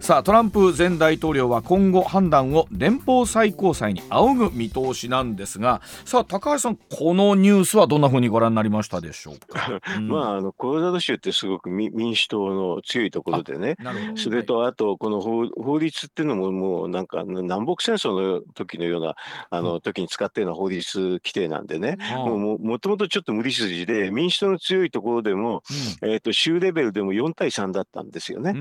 [0.00, 13.76] さあトランプ前大統領は今後判断を連邦最高裁に仰ぐ見通しなんですがさあ高橋さんこのニュースはどんなふうにご覧になりましたでしょうか、うん、まああのコロラド州ってすごく民主党の強いところでね
[14.16, 19.16] それとあとこの法法律っていうのももうなんか南北戦争の時のような
[19.50, 25.62] あの時に使ったような法律規定なんでね、うん、もうもともとちょっと無理筋で民主党の強いところでも、
[26.02, 28.54] うん、えーと、州レベルでも4対3だったんですよね。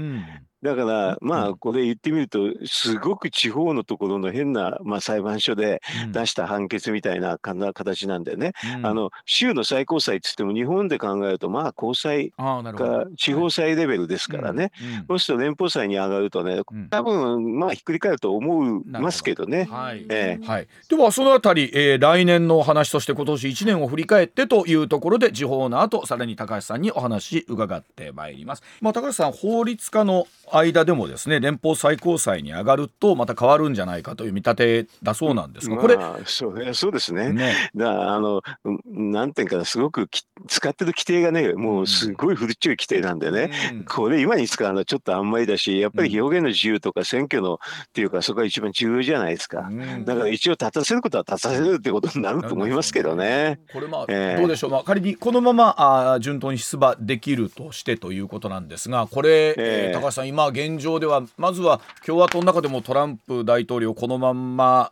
[0.66, 14.72] だから、まあ、これ言ってみると、すごく地方のところの変な、まあ、裁判所で出した判決みたいな形なんでね、うん、あの、州の最高裁って言っても、日本で考えると、まあ、高裁か地方裁レベルですからね、
[15.08, 19.68] そうすると連邦裁に上がるとね、多分、まあ、ひっくり返ると思いますけどね。
[19.70, 20.06] はい。
[20.10, 20.68] えー、はい。
[20.90, 28.64] では、そのあたり、えー、来年の話として、今年1年を振り返ってというところで、時報の後、さらに高橋さんにお話伺ってまいります。
[28.82, 37.32] まあ、高橋さん、法律家の間でもですね連邦最高裁に上がるとまた変わるんじゃないかという見立てだそうなんですが、これ、まあ、そうそうですね。
[37.32, 37.72] ね。
[37.76, 38.42] だあの
[38.86, 40.10] なんていうかすごく
[40.48, 47.58] 使ってる規定がねもうすごい古っちょい規定なんでね、うん、これ今に使うのはちょっとあんまりだしやっぱり表現の自由とか選挙のっ
[47.94, 53.60] ていうかそこが一番重要じゃないですか、うん、だから一応立たせることは立たせるってことになると思いますけどね。
[53.72, 64.92] これまあ、えー、どうでしょう、まあ、仮にこのままあ順当に出馬できるとしてということなんですがこれ、えー、高橋さん今現状ではまずは共和党の中でもトランプ大統領このまんま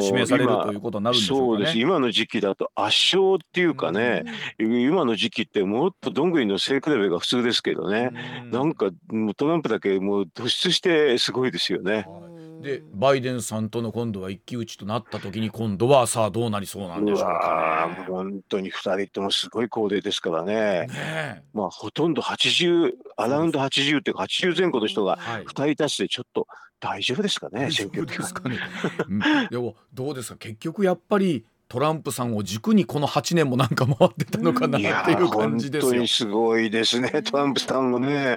[0.00, 1.78] 指名されるということになるんでしょうか、ね、そうです。
[1.78, 4.24] 今の時期だと圧勝っていうかね、
[4.58, 8.10] うん、今の時期ってもっとどんぐりの背比べが普通ですけどね、
[8.44, 8.86] うん、なんか
[9.36, 12.06] トランプだけもう突出してすごいですよね。
[12.60, 20.86] でバイデンさんとの今度は一騎打ちとなった時に今度はさあどうなりそうなんでしょうか、ね、本当に2人ともすごい高齢ですからね。
[20.86, 26.46] ねまあほとんど80アラウンド80っていうか80前後の人が2人足してちょっと
[26.80, 28.58] 大丈夫ですかね、選挙ですかね、
[29.06, 29.20] うん、
[29.50, 30.38] でもどうですか？
[30.38, 35.90] 結局やっぱりトランプさんを軸にこの8年もなんか回ってたのかなっていう感じですよ。
[35.90, 38.36] 本当にすごいですね、トランプさんもね。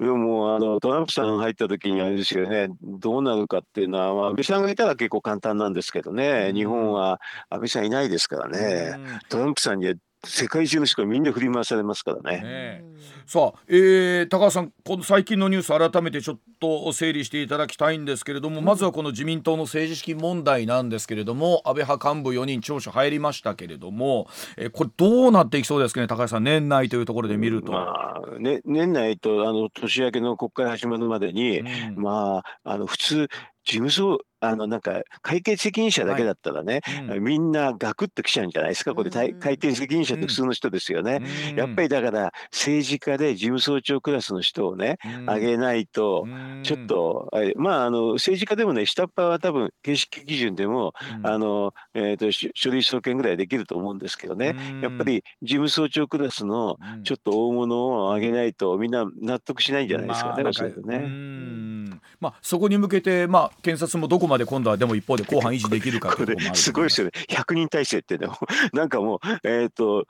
[0.00, 12.42] うん、でもあのトランプさん入った時にあれですよね、どうなるかっていうのは、まあ、安倍さんがいたら結構簡単なんですけどね、日本は安倍さんいないですからね、トランプさんには世界中の人がみんな振り回されますからね。
[12.42, 12.84] ね
[13.26, 24.26] さあ、えー、高橋さん、この最近のニュース、改めてちょっと整理していただきたいんですけれども、まずはこの自民党の政治資金問題なんですけれども、安倍派幹部4人、聴取入りましたけれども、
[24.56, 27.70] えー、これ、どうなっていきそうですかね、高橋さん、年内というところで見ると。
[27.70, 33.28] まあね、年内とあの年明けの国会始まるまでに、うん、まあ、あの普通、
[33.64, 41.20] 事務所あのなんか会計責任者だけだったらね、はいうん、みんなガクッと来ちゃうんじゃないですか、これ、会計責任者って普通の人ですよね、
[41.50, 46.26] うん、やっぱりだから政治家で事務総長クラスの人をね、上げないと、
[46.62, 61.98] ちょっと、まあ、あの政治家でもね、下っ端は多分形式基準でも、あのえーと、書類送検ぐらいできると思うんですけどね、やっぱり事務総長クラスのちょっと大物を上げないと、みんな納得しないんじゃないですかね、まあ、そね。
[62.20, 67.12] まあ、そこに向けて、まあ、検察もどこまで今度はでも一方で後半維持できるかこれすごいですよね。
[67.28, 68.36] 100人体制ってでも
[68.72, 70.06] なんかもうえっ、ー、と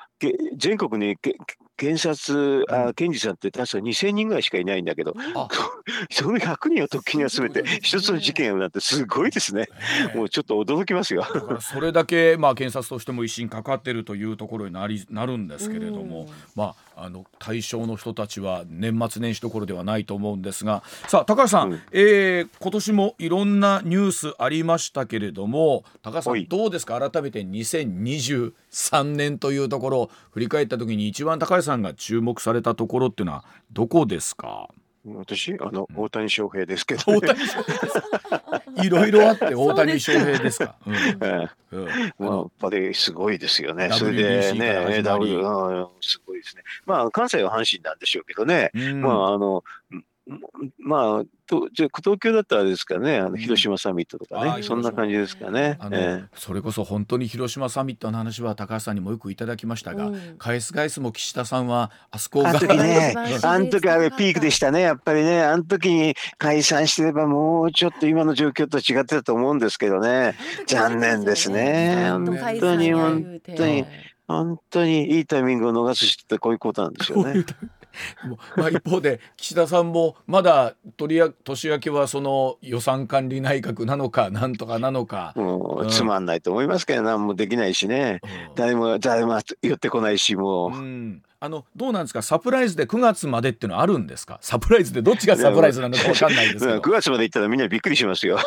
[0.57, 1.17] 全国に
[1.79, 5.15] 検察、あ検事さんって確か2000人ぐらいしかいないんだけど、
[6.11, 9.69] その100人を時に集めて一つの事件をなってすごいですね。
[10.15, 11.25] もうちょっと驚きますよ。
[11.61, 26.99] それだけまあ検察としても威信かかってるというところになりなるんですけれども、まああの対象の人たちは年末年始どころではないと思うんですが、さあ高橋さん、うん、えー、今年もいろんなニュースありましたけれども、高橋さんどうですか？
[26.99, 27.45] 改めて
[28.71, 34.69] 2023年というところ振り返った時に一番高橋さんが注目されたところっていうのはどこですか？
[35.15, 38.85] 私あの、大谷翔平ですけど、ね、大谷翔平。
[38.85, 40.77] いろいろあって大谷翔平ですか。
[40.87, 40.91] う
[41.25, 43.91] あやっぱりすごいですよね。
[43.93, 45.41] それでね、W
[46.01, 46.63] すごいですね。
[46.85, 48.71] まあ関西は阪神なんでしょうけどね。
[48.75, 49.65] うん、まああの
[50.79, 55.77] まあ、とじゃ東京だったらですかね、あの広島サミットとかね、うん、そんな感じですかね。
[55.81, 62.51] あの、えー、それこそ本当に広島サミットの話は高橋さんにもよくいただきましたが、うん、返す返すも岸田さんはあそこが。
[62.51, 70.37] あの時ね、あの時あれピークでしたね、やっぱりね、あの時に解散してればもうちょっと今の状況と違ってたと思うんですけどね、
[70.67, 72.09] 残念ですね。
[72.11, 72.27] 本
[72.61, 73.85] 当に本当に。
[74.29, 77.47] 本当にいいタイミングを逃す人ってこういうことなんですよね。
[78.57, 90.71] まあ一方で岸田さんもまだ取り年明けはその予算管理内閣なのかなんとかなのか、うん、つまんないと思いますけど何もできないしね、うん、誰も誰も言ってこないしもう。
[90.73, 92.23] うんあのどうなんですか？
[92.23, 94.39] サプライズで9月までっていうのはあるんですか？
[94.43, 96.81] サプライズでどっちがサプライズなのか分かんないですけど。
[96.81, 98.39] 9月まで行ったらみんなびっくりしますよ。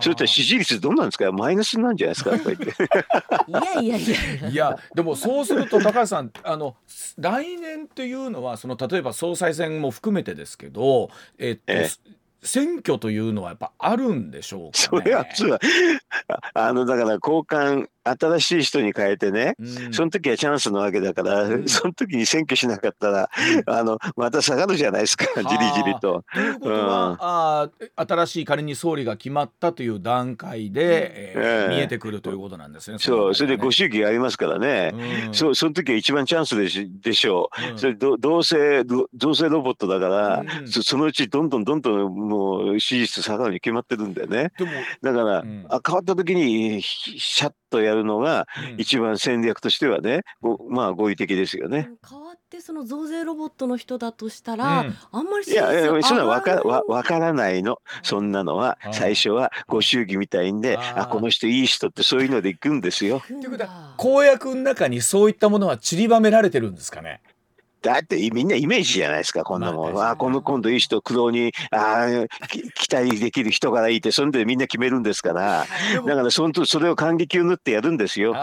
[0.00, 1.30] そしたら支持率どうなんですか？
[1.30, 2.34] マイナスなんじゃないですか？
[2.36, 4.02] いやいやい
[4.42, 4.48] や。
[4.48, 6.74] いやでもそうすると高橋さんあの
[7.18, 12.10] 来年っていうのはその例えば総裁選も含めてですけどえっと、ええ。
[12.42, 15.26] 選挙というのはやっぱあるんでしょうか、ね、それは
[16.54, 17.86] あのだから交換
[18.18, 23.30] 新しい人に変えてね、うん、その時はチャンスなわけだから、うん、 その時に選挙しなかったら、
[23.66, 26.24] うん、 あのまた下がるじゃないですか、じりじりと。
[26.32, 32.98] ということは、あ新しい仮に総理が決まったという段階で、えー、えー、見えてくるということなんですね。
[32.98, 34.92] そう、それでご祝儀ありますからね、
[35.32, 37.78] そうその時は一番チャンスでしでしょう。
[37.78, 44.52] それど同性同性ロボットだから、そそのうちどんどんどんどんもう支持率下がるに決まってるんだよね。
[45.02, 51.90] だから、あ変わった時にシャッとやるのが一番戦略としてはね、うん、まあ合理的ですよね。
[52.08, 57.78] 変わってその増税ロボットの人だとしたら、うん、あんまりいやいやそんなわかわわからないの。
[58.02, 60.60] そんなのは最初はご祝儀みたいん。
[60.60, 63.20] であこの人いい人ってそういうので行くんですよ。
[63.26, 67.20] ということは公約の中にそういったものは散りばめられてるんですかね。
[67.82, 69.94] だってみんなイメージじゃないですか、こんなもん。
[69.94, 72.06] まあ、あこの今度いい人、苦労にあ
[72.74, 75.66] 期待できる人がいいって、そんでみんな決めるんですから、
[76.06, 78.34] だからそのそれを感激を縫ってやるんですよ。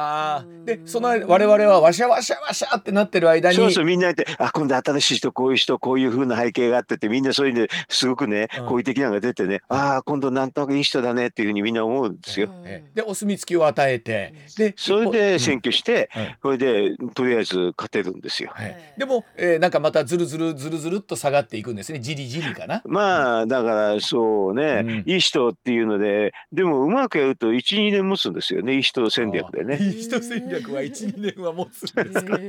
[0.65, 3.55] で、その我々はわしゃわしゃわしゃってなってる間に。
[3.55, 12.49] そうそう、みんなやって、あ今度新しい人、こういう人、こういうふうな背景があってて、みんなそういうのすごくね、好意的なのが出てね、ああ、今度なんとなくいい人だねっていうふうにみんな思うんですよ。
[12.93, 16.09] で、お墨付きを与えて、で、それで選挙して、
[16.41, 18.53] これでとりあえず勝てるんですよ。
[18.97, 21.99] でもえー、なんかまたずるずるずるずるっと下がっていくんですね。
[21.99, 22.81] じりじりかな。
[22.85, 28.75] まあだからそうね、うん、いい人っていうのででもうまくやると12年持つんですよね。
[28.75, 29.77] いい人戦略でね。
[29.79, 32.39] いい人戦略は12年は持つんですか。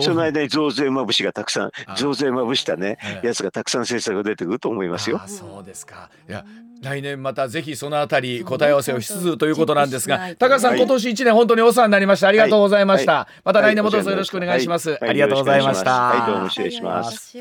[0.00, 5.20] その間に増税まぶしがたくさん増税まぶしたねやつがたくさん政策が出てくると思いますよ。
[5.26, 6.10] そうですか。
[6.28, 6.44] いや
[6.82, 12.28] 来年またぜひそのあたり答え合わせをしつつということなんですが、高橋さん、今年一年本当にお世話になりました。
[12.28, 13.28] ありがとうございました。
[13.44, 14.98] また来年もどうぞよろしくお願いします。
[15.00, 15.90] ありがとうございました。
[15.90, 17.38] はい、どうも失礼します。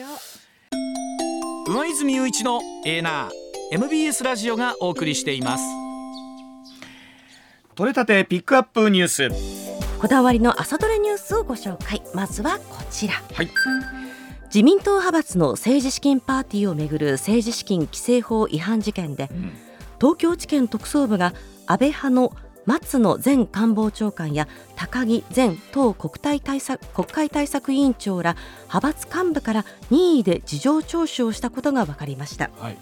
[1.67, 3.43] 上泉雄一のエーナー
[3.75, 5.63] MBS ラジオがお送りしています。
[7.75, 9.29] 取れたてピックアップニュース。
[9.99, 12.03] こだわりの朝どれニュースをご紹介。
[12.13, 13.13] まずはこちら。
[13.33, 14.02] はい。
[14.53, 19.51] 自民党派閥の政治資金パーティーをめぐる政治資金規正法違反事件で、うん、
[19.99, 21.33] 東京地検特捜部が
[21.65, 22.33] 安倍派の
[22.67, 28.37] 松野前官房長官や高木前党国対対策国会対策委員長ら
[28.67, 32.51] 派閥幹部から任意で事情聴取をしたことが分かりました。
[32.59, 32.77] はい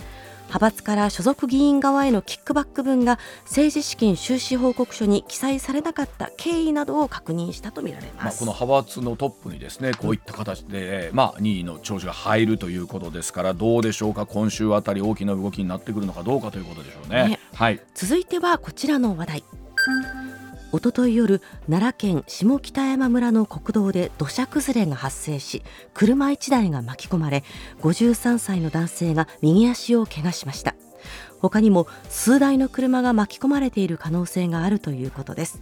[0.51, 14.25] 派閥から所属議員側へのキックバック分が政治資金収支報告書に記載されなかった経緯などを確認したとみられます、まあ、この派閥のトップにですねこういった形で、うん、まあ、任意の聴取が入るということですからどうでしょうか？
[14.25, 17.29] 今週あたり大きな動きになってくるのかどうかということでしょうね。
[17.29, 19.43] ねはい、続いてはこちらの話題。
[20.71, 25.63] おととい夜奈良県下北山村の国道で土砂崩れが発生し
[25.93, 27.43] 車1台が巻き込まれ
[27.81, 30.75] 53歳の男性が右足を怪我しました。
[31.39, 35.61] 他にも数台の車が巻き込まれている可能性があるということです。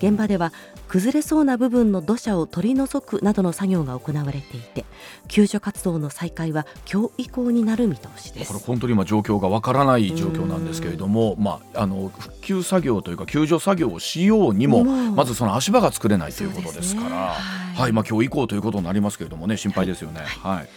[0.00, 0.52] 現場では
[0.88, 4.84] 崩れそうな部分の土砂を取り除くなどの作業が行われていて
[5.28, 8.52] 救助活動の再開は今日以降になる見通しです。
[8.52, 17.36] これ本当に今状況がわからない状況なんですけれども、まあ、あの復旧作業というか救助作業をしようにもまずその足場が作れないということですから、ね、は
[17.76, 20.20] い、はい、まあ、今日以降ということになりますけれどもね心配ですよね。
[20.20, 20.68] はい、はい、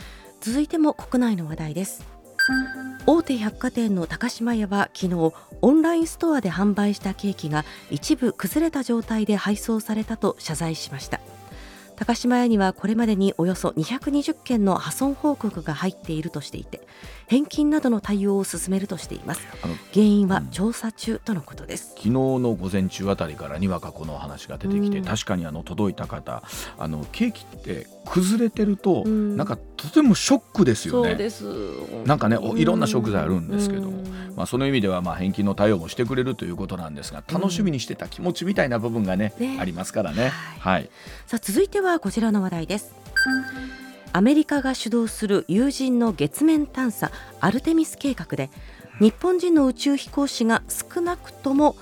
[0.41, 2.12] 続いても国内の話題です。
[3.05, 11.19] 大手百貨店の高島屋は昨日オンラインストアで販売したケーキが一部崩れた状態で配送されたと謝罪しました。
[11.95, 16.81] 高島屋にはこれまでにおよそ220件の破損報告が入っているとしていて
[17.27, 19.41] 返金などの対応を進めるとしています。
[19.93, 26.43] 原因は調査中とのことです、うん、昨日の午前中あたりからにわかこの話が出てきて、うん、確かにあの届いた方
[26.77, 31.17] あのケーキって崩れてると、うん、なんかとてもショックですよね。
[32.05, 34.03] なんかねいろんな食材あるんですけども、
[34.35, 40.89] まあ、その意味ではまあ返金の対応もしてくれるということなんですが楽しみにしてた気持ちみたいな部分がねね、ありますからね、はい、はい、
[41.27, 42.93] さあ続いてはこちらの話題です
[44.15, 48.51] アメリカが主導する有人の月面探査アルテミス計画で
[48.99, 51.75] 日本人の宇宙飛行士が少なくとも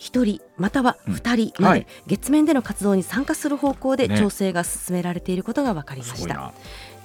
[0.00, 6.52] 1人または2人まで月面での活動に参加する方向で調整が進められていることが分かりました。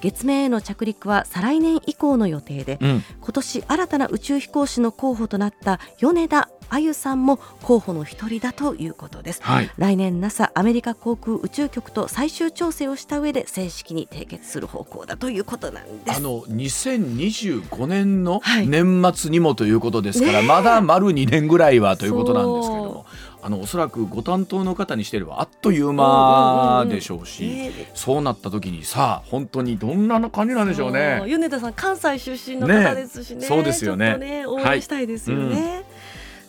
[0.01, 16.17] 月面への着陸は再来年以降の予定で、うん、今年新たな宇宙飛行士の候補となった米田あゆさんも候補の一人だということです、はい、来年 NASA アメリカ航空宇宙局と最終調整をした上で正式に締結する方向だということなんです。
[16.17, 23.05] あの2025年の年末にもということですから、はいね、まだ丸2年ぐらいはということなんですけれども
[23.45, 31.21] あのおそらくご担当の方にしてればあっという間でしょうし、そうなった時にさあ本当にどんな感じなんでしょうね。
[31.27, 34.17] 米田さん関西出身の方ですしね、ね、そうですよね。
[34.17, 35.83] ね応援したいですよね、はいうん。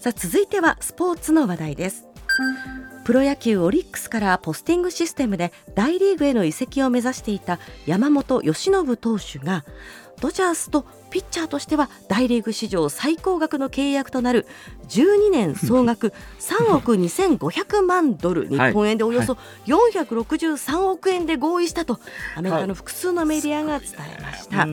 [0.00, 2.06] さあ続いてはスポーツの話題です。
[3.04, 9.66] プロ野球オリックスからポスティングシステムで大リーグへの移籍を目指していた山本由伸投手が
[10.20, 14.46] ドジャースとピッチャーとしては大リーグ史上最高額の契約となる
[14.88, 22.00] 12年総額3億2500万ドル日本円でおよそ463億円で合意したと
[22.34, 24.66] アメリカの複数のメディアが伝えました。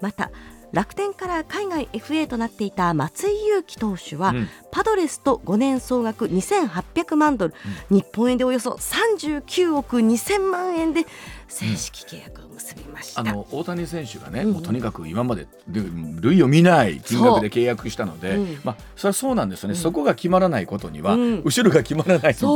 [0.00, 0.30] また
[0.72, 7.54] 楽天から海外 FA となっていた松井裕樹投手は、うん、パドレスと5年総額2800万ドル、
[7.90, 11.06] うん、日本円でおよそ39億2000万円で
[11.52, 22.46] 正式契約を結びました、あの大谷選手がね、うん、もうとにかく今まで類を見ない金額で契約したので、まあ、それはそうなんですよね、そこが決まらないことには、後ろが決まらないんですけ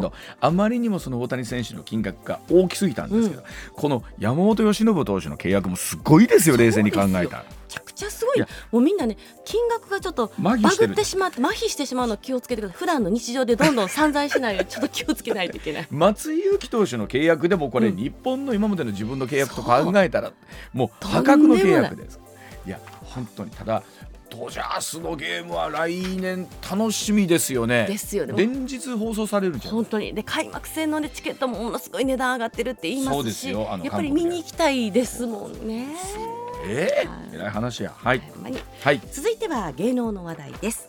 [0.00, 3.42] どあまりにもその大谷選手の金額が大きすぎたんですけど、
[3.74, 7.44] この山本由伸投手の契約もすごいですよ冷静に考えたら。
[7.72, 8.40] ちゃくちゃすごい。
[8.40, 8.46] も
[8.80, 12.78] うみんなね金額がちょっとバグってしまって麻痺してしまうの気をつけてください。
[12.78, 15.86] 普段の日常でどんどん散財しないように ちょっと気をつけないといけない。
[15.90, 20.32] 松井裕樹投手の契約でもこれ、日本の今までの自分の契約と考えたら
[20.72, 22.20] もう破格の契約です。
[22.66, 22.70] い。
[22.70, 23.82] や本当にただ
[24.30, 27.86] ドジャースのゲームは来年楽しみですよね。
[27.86, 28.32] ですよね。
[28.34, 29.74] 連日放送されるじゃん。
[29.74, 30.14] 本当に。
[30.14, 35.88] で開幕戦の、ね、チケットもものすごい値段上がってるって言いますし、やっぱり見に行きたいですもんね。
[36.64, 37.92] ええー、偉い話や。
[37.94, 38.22] はい。
[38.82, 39.00] はい。
[39.10, 40.88] 続いては芸能の話題です。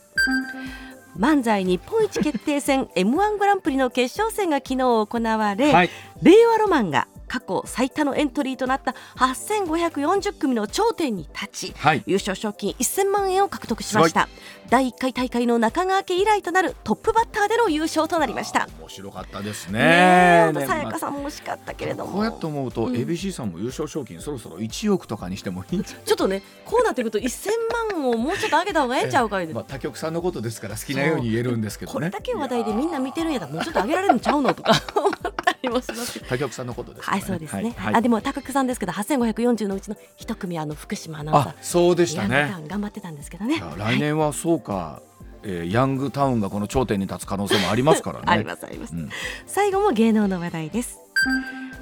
[1.18, 5.90] 漫才日本一決定戦 M1 グランプリの決勝戦が昨日行われ、はい、
[6.24, 14.30] 令和ロマンが過去最多のエントリーとなった8540組の頂点に立ち、はい、優勝賞金1000万円を獲得しました。
[14.70, 18.68] 第1回大会の中川家以来となるトップバッターでの優勝となりました。
[18.80, 20.52] 面白かったですね。
[20.54, 22.12] ねさやかさんも惜しかったけれども。
[22.12, 27.50] こうやって思うと、うん、ABC さんも優勝賞金そろそろ1億とかにしてもいいんちょっとねこうなってくると1000
[27.96, 29.42] 万をもうちょっと上げた方がええんちゃうか？
[29.42, 31.94] い まあ、他局さんのことですから好きなように言えるんですけどね。
[31.94, 41.54] これだけ話題でみんな見てるんやったらもうちょっと上げられるんちゃうのとか思ったりもします他局さんのことです、ね、はいそうですね、はい、あでも高久さんですけど8540のうちの一組あの福島アナウンサー。
[41.62, 42.56] そうでしたね。
[42.68, 43.62] 頑張ってたんですけどね。
[43.78, 45.02] 来年はそうか、は
[45.44, 48.26] い、えー、ヤングタウンがこの頂点に立つ可能性もありますからね。
[48.32, 49.10] ありますあります、うん、
[49.46, 51.00] 最後も芸能の話題です。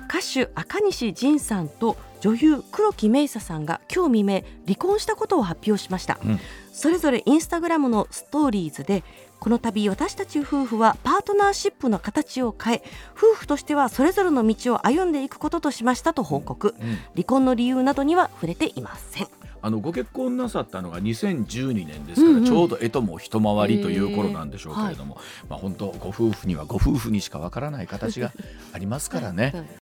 [0.10, 6.40] 歌手赤西仁さんと女優黒木メイサさんが今日未明離婚したことを発表しました、うん、
[6.72, 9.04] それぞれインスタグラムのストーリーズで
[9.42, 12.84] この度私たち夫婦はパートナーシップの形を変え
[13.18, 19.28] 夫婦としてはそれぞれの道を歩んでいくこととしましたと報告、うんうん、離婚の理由などには触れていません。
[19.64, 25.20] あのご結婚なさったのが2012年ですから、ちょうど干支も一回りという頃なんでしょうけれども、
[25.50, 28.32] まあ本当ご夫婦にはご夫婦にしかわからない形が
[28.74, 29.54] ありますからね。